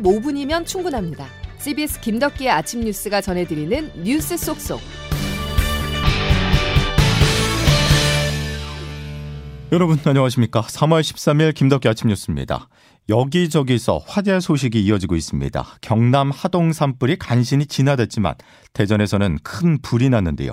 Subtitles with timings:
[0.00, 1.26] 45분이면 충분합니다.
[1.58, 4.80] CBS 김덕기의 아침 뉴스가 전해드리는 뉴스 속속.
[9.72, 10.60] 여러분 안녕하십니까?
[10.62, 12.68] 3월 13일 김덕기 아침 뉴스입니다.
[13.08, 15.66] 여기저기서 화재 소식이 이어지고 있습니다.
[15.80, 18.34] 경남 하동 산불이 간신히 진화됐지만
[18.72, 20.52] 대전에서는 큰 불이 났는데요.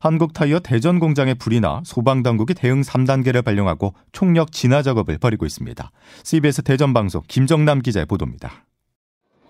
[0.00, 5.90] 한국타이어 대전 공장에 불이 나 소방당국이 대응 3단계를 발령하고 총력 진화 작업을 벌이고 있습니다.
[6.24, 8.64] CBS 대전 방송 김정남 기자의 보도입니다.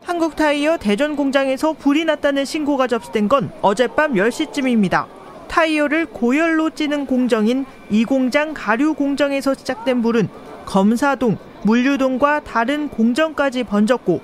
[0.05, 5.07] 한국타이어 대전 공장에서 불이 났다는 신고가 접수된 건 어젯밤 10시쯤입니다.
[5.49, 10.29] 타이어를 고열로 찌는 공정인 이 공장 가류 공정에서 시작된 불은
[10.65, 14.21] 검사동, 물류동과 다른 공정까지 번졌고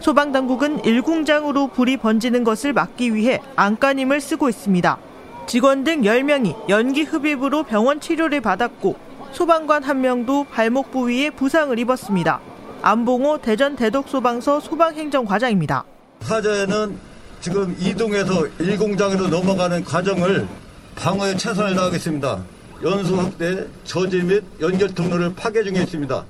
[0.00, 4.98] 소방당국은 1공장으로 불이 번지는 것을 막기 위해 안간힘을 쓰고 있습니다.
[5.46, 8.96] 직원 등 10명이 연기 흡입으로 병원 치료를 받았고
[9.32, 12.40] 소방관 1명도 발목 부위에 부상을 입었습니다.
[12.82, 15.84] 안봉호 대전 대덕소방서 소방행정과장입니다.
[16.22, 16.96] 화재는
[17.40, 20.46] 지금 이동해서 1공장으로 넘어가는 과정을
[20.96, 22.38] 방어에 최선을 다하겠습니다.
[22.82, 26.24] 연소 확대, 저지 및 연결 통로를 파괴 중에 있습니다.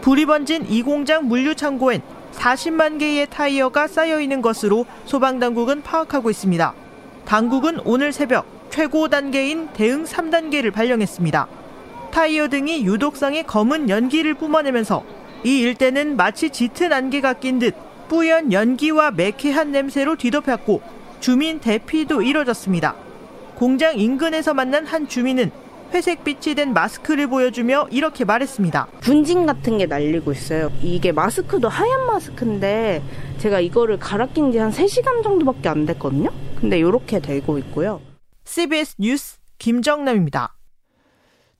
[0.00, 6.30] 불이 번진 이 공장 물류 창고엔 40만 개의 타이어가 쌓여 있는 것으로 소방 당국은 파악하고
[6.30, 6.74] 있습니다.
[7.24, 11.46] 당국은 오늘 새벽 최고 단계인 대응 3단계를 발령했습니다.
[12.10, 15.04] 타이어 등이 유독성의 검은 연기를 뿜어내면서
[15.44, 17.74] 이 일대는 마치 짙은 안개가 낀 듯
[18.08, 20.82] 뿌연 연기와 매캐한 냄새로 뒤덮였고
[21.20, 22.94] 주민 대피도 이뤄졌습니다.
[23.54, 25.50] 공장 인근에서 만난 한 주민은
[25.92, 28.86] 회색빛이 된 마스크를 보여주며 이렇게 말했습니다.
[29.00, 30.70] 분진 같은 게 날리고 있어요.
[30.80, 33.02] 이게 마스크도 하얀 마스크인데
[33.38, 36.30] 제가 이거를 갈아 낀 지 한 3시간 정도밖에 안 됐거든요.
[36.58, 38.00] 근데 이렇게 되고 있고요.
[38.44, 40.51] CBS 뉴스 김정남입니다.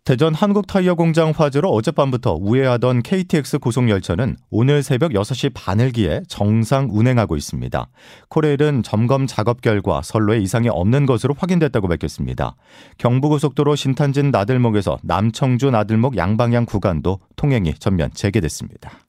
[0.04, 7.36] 대전 한국타이어 공장 화재로 어젯밤부터 우회하던 KTX 고속열차는 오늘 새벽 6시 반을 기해 정상 운행하고
[7.36, 7.88] 있습니다.
[8.28, 12.56] 코레일은 점검 작업 결과 선로에 이상이 없는 것으로 확인됐다고 밝혔습니다.
[12.98, 19.01] 경부고속도로 신탄진 나들목에서 남청주 나들목 양방향 구간도 통행이 전면 재개됐습니다.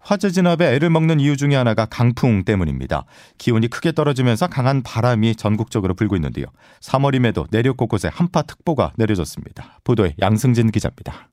[0.00, 3.04] 화재 진압에 애를 먹는 이유 중에 하나가 강풍 때문입니다.
[3.36, 6.46] 기온이 크게 떨어지면서 강한 바람이 전국적으로 불고 있는데요.
[6.80, 9.80] 3월임에도 내륙 곳곳에 한파특보가 내려졌습니다.
[9.84, 11.28] 보도에 양승진 기자입니다.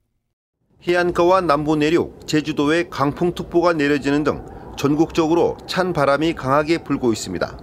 [0.83, 4.45] 해안가와 남부 내륙, 제주도에 강풍특보가 내려지는 등
[4.77, 7.57] 전국적으로 찬 바람이 강하게 불고 있습니다.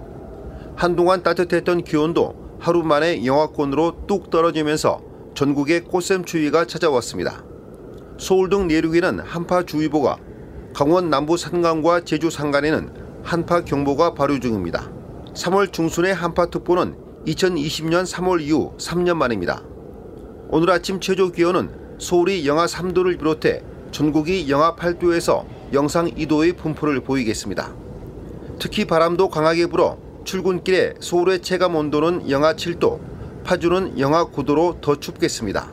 [0.75, 5.01] 한동안 따뜻했던 기온도 하루 만에 영하권으로 뚝 떨어지면서
[5.35, 7.43] 전국에 꽃샘 추위가 찾아왔습니다.
[8.17, 10.17] 서울 등 내륙에는 한파주의보가
[10.73, 14.89] 강원 남부 산간과 제주 산간에는 한파 경보가 발효 중입니다.
[15.35, 16.95] 3월 중순의 한파특보는
[17.27, 19.61] 2020년 3월 이후 3년 만입니다.
[20.49, 21.69] 오늘 아침 최저 기온은
[21.99, 23.61] 서울이 영하 3도를 비롯해
[23.91, 27.71] 전국이 영하 8도에서 영상 2도의 분포를 보이겠습니다.
[28.57, 32.99] 특히 바람도 강하게 불어 출근길에 서울의 체감 온도는 영하 7도,
[33.43, 35.71] 파주는 영하 9도로 더 춥겠습니다.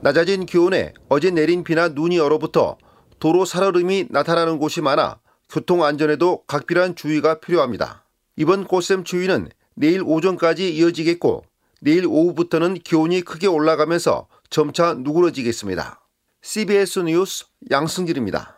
[0.00, 2.76] 낮아진 기온에 어제 내린 비나 눈이 얼어붙어
[3.22, 8.04] 도로 살얼음이 나타나는 곳이 많아 교통 안전에도 각별한 주의가 필요합니다.
[8.34, 11.44] 이번 꽃샘 추위는 내일 오전까지 이어지겠고
[11.80, 16.04] 내일 오후부터는 기온이 크게 올라가면서 점차 누그러지겠습니다.
[16.42, 18.56] CBS 뉴스 양승길입니다.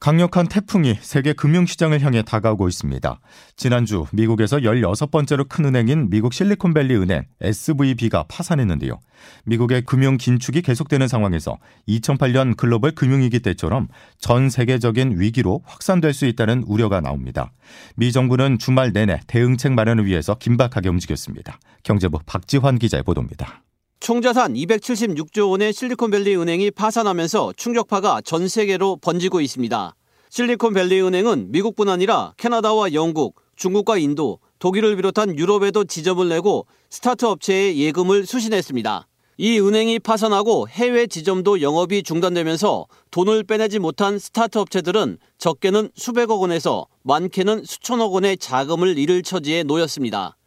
[0.00, 3.20] 강력한 태풍이 세계 금융시장을 향해 다가오고 있습니다.
[3.54, 8.98] 지난주 미국에서 16번째로 큰 은행인 미국 실리콘밸리 은행 SVB가 파산했는데요.
[9.44, 16.64] 미국의 금융 긴축이 계속되는 상황에서 2008년 글로벌 금융위기 때처럼 전 세계적인 위기로 확산될 수 있다는
[16.66, 17.52] 우려가 나옵니다.
[17.94, 21.58] 미 정부는 주말 내내 대응책 마련을 위해서 긴박하게 움직였습니다.
[21.82, 23.62] 경제부 박지환 기자의 보도입니다.
[24.00, 29.94] 총자산 276조 원의 실리콘밸리 은행이 파산하면서 충격파가 전 세계로 번지고 있습니다.
[30.30, 37.76] 실리콘밸리 은행은 미국뿐 아니라 캐나다와 영국, 중국과 인도, 독일을 비롯한 유럽에도 지점을 내고 스타트 업체에
[37.76, 39.06] 예금을 수신했습니다.
[39.36, 46.86] 이 은행이 파산하고 해외 지점도 영업이 중단되면서 돈을 빼내지 못한 스타트 업체들은 적게는 수백억 원에서
[47.02, 50.38] 많게는 수천억 원의 자금을 잃을 처지에 놓였습니다.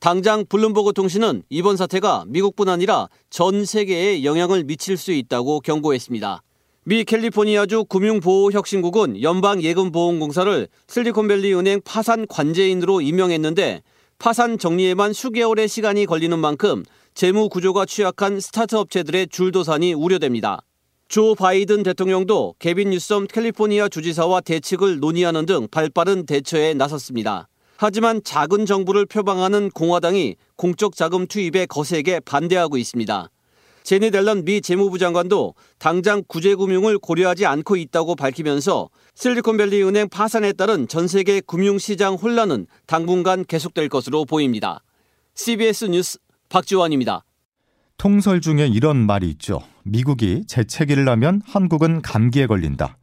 [0.00, 6.42] 당장 블룸버그 통신은 이번 사태가 미국뿐 아니라 전 세계에 영향을 미칠 수 있다고 경고했습니다.
[6.84, 13.82] 미 캘리포니아주 금융보호혁신국은 연방예금보험공사를 실리콘밸리 은행 파산 관제인으로 임명했는데
[14.18, 16.82] 파산 정리에만 수개월의 시간이 걸리는 만큼
[17.12, 20.62] 재무 구조가 취약한 스타트 업체들의 줄도산이 우려됩니다.
[21.08, 27.49] 조 바이든 대통령도 개빈 뉴섬 캘리포니아 주지사와 대책을 논의하는 등 발빠른 대처에 나섰습니다.
[27.82, 33.30] 하지만 작은 정부를 표방하는 공화당이 공적 자금 투입에 거세게 반대하고 있습니다.
[33.84, 40.88] 재닛 옐런 미 재무부 장관도 당장 구제금융을 고려하지 않고 있다고 밝히면서 실리콘밸리 은행 파산에 따른
[40.88, 44.82] 전 세계 금융시장 혼란은 당분간 계속될 것으로 보입니다.
[45.34, 46.18] CBS 뉴스
[46.50, 47.24] 박지원입니다.
[47.96, 49.62] 통설 중에 이런 말이 있죠.
[49.84, 52.98] 미국이 재채기를 하면 한국은 감기에 걸린다.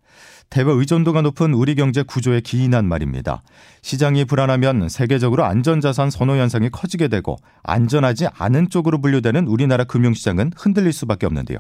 [0.50, 3.44] 대외 의존도가 높은 우리 경제 구조에 기인한 말입니다.
[3.82, 10.94] 시장이 불안하면 세계적으로 안전자산 선호 현상이 커지게 되고 안전하지 않은 쪽으로 분류되는 우리나라 금융시장은 흔들릴
[10.94, 11.60] 수밖에 없는데요.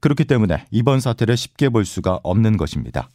[0.00, 3.08] 그렇기 때문에 이번 사태를 쉽게 볼 수가 없는 것입니다.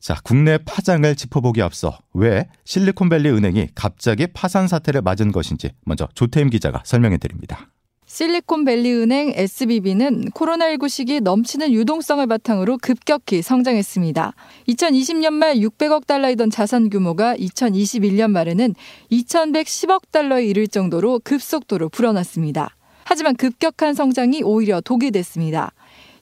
[0.00, 6.50] 자, 국내 파장을 짚어보기 앞서 왜 실리콘밸리 은행이 갑자기 파산 사태를 맞은 것인지 먼저 조태임
[6.50, 7.66] 기자가 설명해 드립니다.
[8.10, 14.34] 실리콘밸리은행 SBB는 코로나19 시기 넘치는 유동성을 바탕으로 급격히 성장했습니다.
[14.68, 18.74] 2020년 말 600억 달러이던 자산 규모가 2021년 말에는
[19.12, 22.76] 2110억 달러에 이를 정도로 급속도로 불어났습니다.
[23.04, 25.72] 하지만 급격한 성장이 오히려 독이 됐습니다.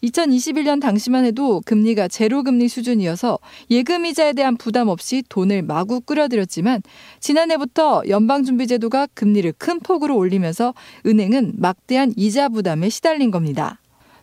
[0.03, 3.39] 2021년 당시만 해도 금리가 제로 금리 수준이어서
[3.71, 6.83] 예금 이자에 대한 부담 없이 돈을 마구 끌어들였지만
[7.21, 10.75] 지난해부터 연방준비제도가 금리를 큰 폭으로 올리면서
[11.07, 13.81] 은행은 막대한 이자 부담에 시달린 겁니다.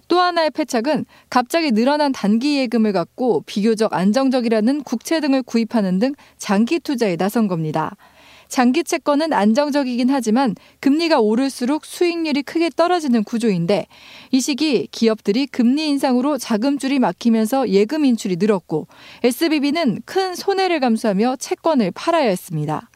[0.07, 6.79] 또 하나의 패착은 갑자기 늘어난 단기 예금을 갖고 비교적 안정적이라는 국채 등을 구입하는 등 장기
[6.79, 7.95] 투자에 나선 겁니다.
[8.47, 13.87] 장기 채권은 안정적이긴 하지만 금리가 오를수록 수익률이 크게 떨어지는 구조인데
[14.31, 18.87] 이 시기 기업들이 금리 인상으로 자금줄이 막히면서 예금 인출이 늘었고
[19.23, 22.89] SBB는 큰 손해를 감수하며 채권을 팔아야 했습니다.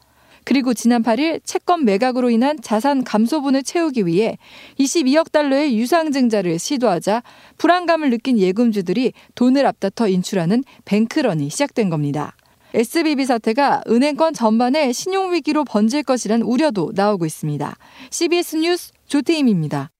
[0.44, 4.38] 그리고 지난 8일 채권 매각으로 인한 자산 감소분을 채우기 위해
[4.78, 7.22] 22억 달러의 유상증자를 시도하자
[7.58, 12.34] 불안감을 느낀 예금주들이 돈을 앞다퉈 인출하는 뱅크런이 시작된 겁니다.
[12.74, 17.76] SBB 사태가 은행권 전반에 신용위기로 번질 것이란 우려도 나오고 있습니다.
[18.10, 19.90] CBS 뉴스 조태임입니다.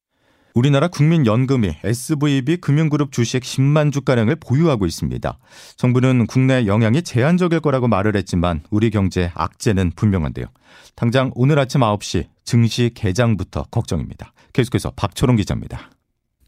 [0.55, 5.39] 우리나라 국민연금이 SVB 금융그룹 주식 10만 주가량을 보유하고 있습니다.
[5.77, 10.47] 정부는 국내 영향이 제한적일 거라고 말을 했지만 우리 경제 악재는 분명한데요.
[10.97, 14.33] 당장 오늘 아침 9시 증시 개장부터 걱정입니다.
[14.53, 15.91] 계속해서 박초롱 기자입니다.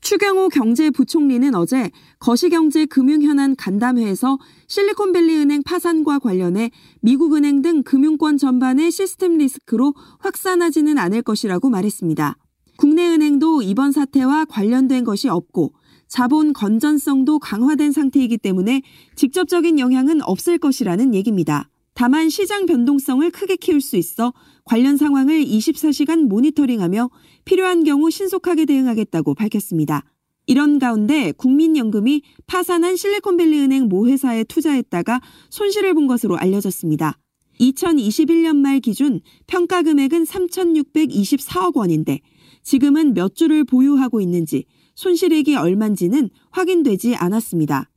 [0.03, 9.95] 추경호 경제부총리는 어제 거시경제 금융현안 간담회에서 실리콘밸리은행 파산과 관련해 미국은행 등 금융권 전반의 시스템 리스크로
[10.19, 12.37] 확산하지는 않을 것이라고 말했습니다.
[12.77, 15.73] 국내 은행도 이번 사태와 관련된 것이 없고
[16.09, 18.83] 자본 건전성도 강화된 상태이기 때문에
[19.15, 21.71] 직접적인 영향은 없을 것이라는 얘기입니다.
[21.95, 24.33] 다만 시장 변동성을 크게 키울 수 있어
[24.65, 27.11] 관련 상황을 24시간 모니터링하며
[27.45, 30.05] 필요한 경우 신속하게 대응하겠다고 밝혔습니다.
[30.47, 37.19] 이런 가운데 국민연금이 파산한 실리콘밸리 은행 모 회사에 투자했다가 손실을 본 것으로 알려졌습니다.
[37.61, 42.21] 2021년 말 기준 평가 금액은 3,624억 원인데
[42.63, 47.92] 지금은 몇 주를 보유하고 있는지 손실액이 얼만지는 확인되지 않았습니다.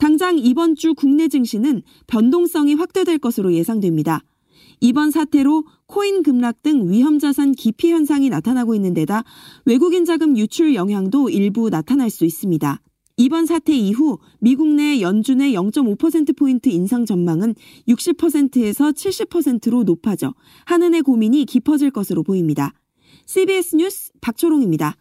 [0.00, 4.24] 당장 이번 주 국내 증시는 변동성이 확대될 것으로 예상됩니다.
[4.80, 9.24] 이번 사태로 코인 급락 등 위험 자산 기피 현상이 나타나고 있는 데다
[9.66, 12.80] 외국인 자금 유출 영향도 일부 나타날 수 있습니다.
[13.18, 17.54] 이번 사태 이후 미국 내 연준의 0.5%포인트 인상 전망은
[17.86, 20.32] 60%에서 70%로 높아져
[20.64, 22.72] 한은의 고민이 깊어질 것으로 보입니다.
[23.26, 24.96] CBS 뉴스 박초롱입니다.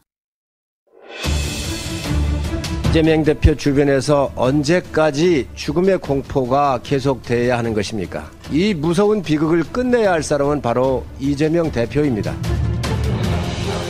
[2.90, 8.32] 이재명 대표 주변에서 언제까지 죽음의 공포가 계속돼야 하는 것입니까?
[8.52, 12.36] 이 무서운 비극을 끝내야 할 사람은 바로 이재명 대표입니다.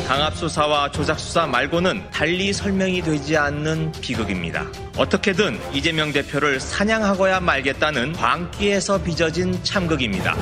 [0.05, 4.65] 강압 수사와 조작 수사 말고는 달리 설명이 되지 않는 비극입니다.
[4.97, 10.35] 어떻게든 이재명 대표를 사냥하고야 말겠다는 광기에서 빚어진 참극입니다.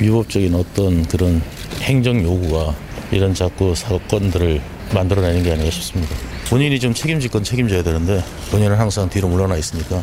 [0.00, 1.42] 위법적인 어떤 그런
[1.82, 2.74] 행정 요구가
[3.10, 4.62] 이런 자꾸 사건들을
[4.94, 6.35] 만들어내는 게 아닌가 싶습니다.
[6.48, 10.02] 본인이 좀 책임질 건 책임져야 되는데 본인은 항상 뒤로 물러나 있으니까.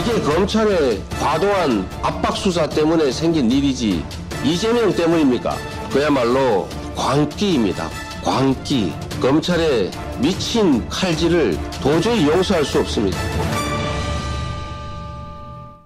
[0.00, 4.04] 이게 검찰의 과도한 압박 수사 때문에 생긴 일이지
[4.44, 5.56] 이재명 때문입니까?
[5.92, 7.88] 그야말로 광기입니다.
[8.24, 8.92] 광기.
[9.20, 13.18] 검찰의 미친 칼질을 도저히 용서할 수 없습니다.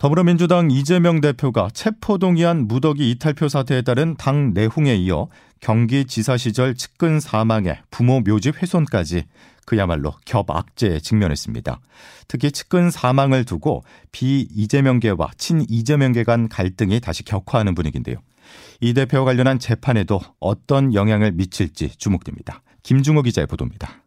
[0.00, 5.28] 더불어민주당 이재명 대표가 체포동의안 무더기 이탈표 사태에 따른 당 내홍에 이어
[5.60, 9.24] 경기지사 시절 측근 사망에 부모 묘지 훼손까지
[9.66, 11.80] 그야말로 겹악재에 직면했습니다.
[12.28, 18.16] 특히 측근 사망을 두고 비이재명계와 친이재명계 간 갈등이 다시 격화하는 분위기인데요.
[18.80, 22.62] 이 대표와 관련한 재판에도 어떤 영향을 미칠지 주목됩니다.
[22.84, 23.99] 김중호 기자의 보도입니다.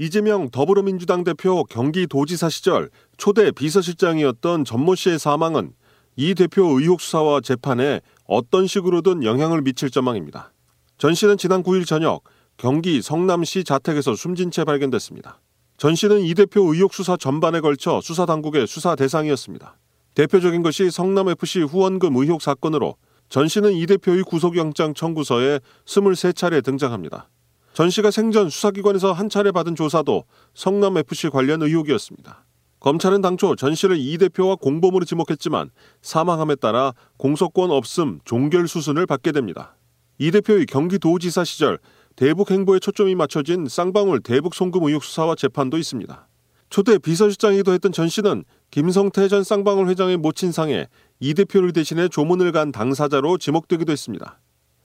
[0.00, 2.88] 이재명 더불어민주당 대표 경기도지사 시절
[3.18, 5.74] 초대 비서실장이었던 전모 씨의 사망은
[6.16, 10.54] 이 대표 의혹 수사와 재판에 어떤 식으로든 영향을 미칠 전망입니다.
[10.96, 12.22] 전 씨는 지난 9일 저녁
[12.56, 15.38] 경기 성남시 자택에서 숨진 채 발견됐습니다.
[15.76, 19.76] 전 씨는 이 대표 의혹 수사 전반에 걸쳐 수사 당국의 수사 대상이었습니다.
[20.14, 22.96] 대표적인 것이 성남FC 후원금 의혹 사건으로
[23.28, 27.28] 전 씨는 이 대표의 구속영장 청구서에 23차례 등장합니다.
[27.72, 30.24] 전 씨가 생전 수사기관에서 한 차례 받은 조사도
[30.54, 32.44] 성남FC 관련 의혹이었습니다.
[32.80, 35.70] 검찰은 당초 전 씨를 이 대표와 공범으로 지목했지만
[36.02, 39.76] 사망함에 따라 공소권 없음 종결 수순을 받게 됩니다.
[40.18, 41.78] 이 대표의 경기도지사 시절
[42.16, 46.26] 대북 행보에 초점이 맞춰진 쌍방울 대북 송금 의혹 수사와 재판도 있습니다.
[46.70, 50.88] 초대 비서실장이기도 했던 전 씨는 김성태 전 쌍방울 회장의 모친상에
[51.20, 54.40] 이 대표를 대신해 조문을 간 당사자로 지목되기도 했습니다.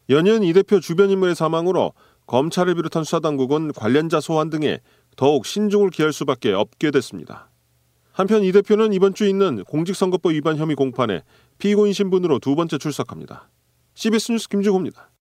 [0.09, 1.93] 연이은 이 대표 주변 인물의 사망으로
[2.27, 4.79] 검찰을 비롯한 수사당국은 관련자 소환 등에
[5.15, 7.49] 더욱 신중을 기할 수밖에 없게 됐습니다.
[8.11, 11.23] 한편 이 대표는 이번 주 있는 공직선거법 위반 혐의 공판에
[11.57, 13.49] 피고인 신분으로 두 번째 출석합니다.
[13.93, 15.11] CBS 뉴스 김주호입니다.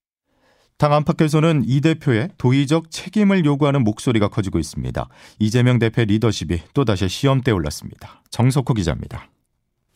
[0.77, 5.09] 당 안팎에서는 이 대표의 도의적 책임을 요구하는 목소리가 커지고 있습니다.
[5.39, 8.23] 이재명 대표 리더십이 또다시 시험대에 올랐습니다.
[8.31, 9.29] 정석호 기자입니다.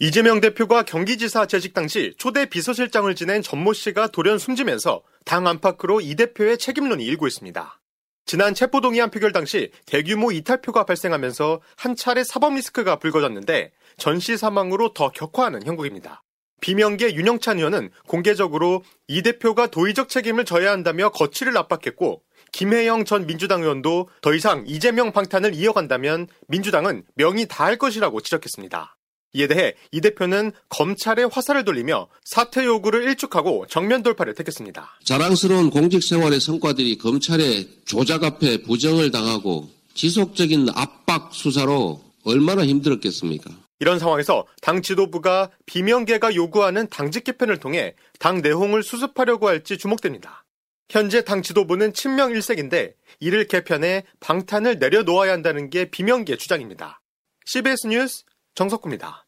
[0.01, 6.15] 이재명 대표가 경기지사 재직 당시 초대 비서실장을 지낸 전모 씨가 돌연 숨지면서 당 안팎으로 이
[6.15, 7.81] 대표의 책임론이 일고 있습니다.
[8.25, 15.11] 지난 체포동의안 표결 당시 대규모 이탈표가 발생하면서 한 차례 사법 리스크가 불거졌는데 전씨 사망으로 더
[15.11, 16.23] 격화하는 형국입니다.
[16.63, 23.61] 비명계 윤영찬 의원은 공개적으로 이 대표가 도의적 책임을 져야 한다며 거취를 압박했고 김혜영 전 민주당
[23.61, 28.98] 의원도 더 이상 이재명 방탄을 이어간다면 민주당은 명이 다할 것이라고 지적했습니다.
[29.35, 34.99] 이에 대해 이 대표는 검찰에 화살을 돌리며 사퇴 요구를 일축하고 정면 돌파를 택했습니다.
[35.05, 43.51] 자랑스러운 공직 생활의 성과들이 검찰의 조작 앞에 부정을 당하고 지속적인 압박 수사로 얼마나 힘들었겠습니까?
[43.81, 50.45] 이런 상황에서 당 지도부가 비명계가 요구하는 당직 개편을 통해 당 내홍을 수습하려고 할지 주목됩니다.
[50.91, 57.01] 현재 당 지도부는 친명 일색인데 이를 개편해 방탄을 내려놓아야 한다는 게 비명계 주장입니다.
[57.45, 58.25] CBS 뉴스
[58.59, 59.25] 정석구입니다.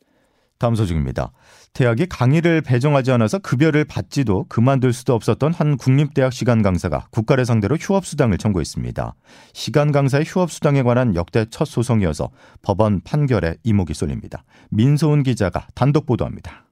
[0.58, 1.32] 다음 소식입니다.
[1.72, 7.76] 대학이 강의를 배정하지 않아서 급여를 받지도 그만둘 수도 없었던 한 국립대학 시간 강사가 국가를 상대로
[7.76, 9.14] 휴업 수당을 청구했습니다.
[9.54, 14.44] 시간 강사의 휴업 수당에 관한 역대 첫 소송이어서 법원 판결에 이목이 쏠립니다.
[14.70, 16.66] 민소은 기자가 단독 보도합니다.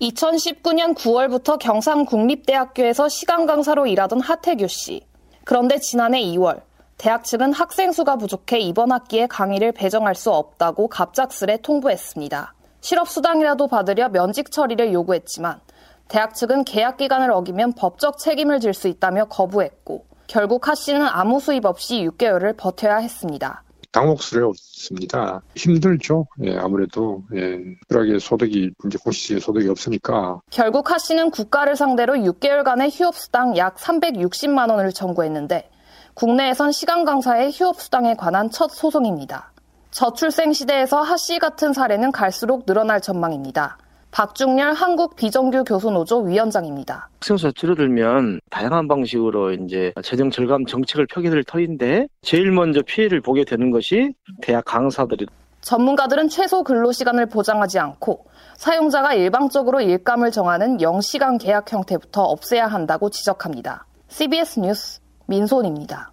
[0.00, 5.06] 2019년 9월부터 경상국립대학교에서 시간 강사로 일하던 하태규 씨.
[5.44, 6.62] 그런데 지난해 2월
[7.02, 12.54] 대학 측은 학생 수가 부족해 이번 학기에 강의를 배정할 수 없다고 갑작스레 통보했습니다.
[12.80, 15.58] 실업수당이라도 받으려 면직 처리를 요구했지만
[16.06, 21.40] 대학 측은 계약 기간을 어기면 법적 책임을 질 수 있다며 거부했고 결국 하 씨는 아무
[21.40, 23.64] 수입 없이 6개월을 버텨야 했습니다.
[23.90, 25.42] 당혹스러웠습니다.
[25.56, 26.26] 힘들죠.
[26.44, 30.40] 예, 아무래도 예, 특별하게 소득이 이제 고시지에 소득이 없으니까.
[30.50, 35.68] 결국 하 씨는 국가를 상대로 6개월간의 휴업수당 약 360만 원을 청구했는데
[36.14, 39.50] 국내에선 시간 강사의 휴업 수당에 관한 첫 소송입니다.
[39.90, 43.78] 저출생 시대에서 하씨 같은 사례는 갈수록 늘어날 전망입니다.
[44.10, 47.08] 박중렬 한국 비정규 교수노조 위원장입니다.
[47.20, 53.44] 학생수가 줄어들면 다양한 방식으로 이제 재정 절감 정책을 펴게 될 터인데 제일 먼저 피해를 보게
[53.44, 55.26] 되는 것이 대학 강사들이
[55.62, 58.26] 전문가들은 최소 근로 시간을 보장하지 않고
[58.58, 63.86] 사용자가 일방적으로 일감을 정하는 0시간 계약 형태부터 없애야 한다고 지적합니다.
[64.08, 66.12] CBS 뉴스 민소입니다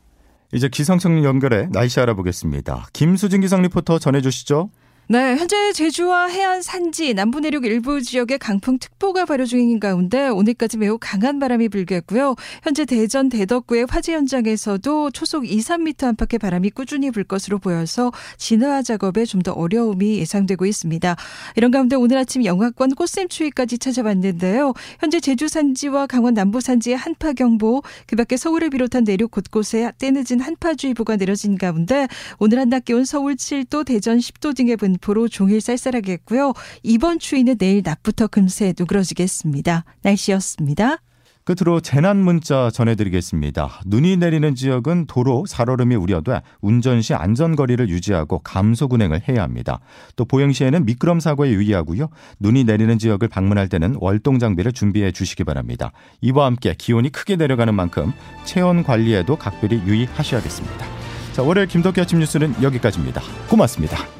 [0.53, 2.87] 이제 기상청 연결해 날씨 알아보겠습니다.
[2.91, 4.69] 김수진 기상 리포터 전해주시죠.
[5.11, 10.99] 네, 현재 제주와 해안 산지, 남부 내륙 일부 지역에 강풍특보가 발효 중인 가운데 오늘까지 매우
[11.01, 12.35] 강한 바람이 불겠고요.
[12.61, 18.83] 현재 대전 대덕구의 화재 현장에서도 초속 2, 3m 안팎의 바람이 꾸준히 불 것으로 보여서 진화
[18.83, 21.15] 작업에 좀 더 어려움이 예상되고 있습니다.
[21.55, 24.73] 이런 가운데 오늘 아침 영하권 꽃샘 추위까지 찾아봤는데요.
[24.99, 31.15] 현재 제주 산지와 강원 남부 산지에 한파 경보, 그밖에 서울을 비롯한 내륙 곳곳에 때늦은 한파주의보가
[31.15, 36.53] 내려진 가운데 오늘 한낮 기온 서울 7도, 대전 10도 등의 분 분포로 종일 쌀쌀하겠고요.
[36.83, 39.85] 이번 추위는 내일 낮부터 금세 누그러지겠습니다.
[40.01, 40.97] 날씨였습니다.
[41.45, 43.81] 끝으로 재난 문자 전해드리겠습니다.
[43.87, 49.79] 눈이 내리는 지역은 도로 살얼음이 우려돼 운전 시 안전거리를 유지하고 감속 운행을 해야 합니다.
[50.15, 52.09] 또 보행 시에는 미끄럼 사고에 유의하고요.
[52.39, 55.91] 눈이 내리는 지역을 방문할 때는 월동 장비를 준비해 주시기 바랍니다.
[56.21, 58.13] 이와 함께 기온이 크게 내려가는 만큼
[58.45, 60.85] 체온 관리에도 각별히 유의하셔야겠습니다.
[61.33, 63.21] 자, 월요일 김덕기 아침 뉴스는 여기까지입니다.
[63.49, 64.18] 고맙습니다.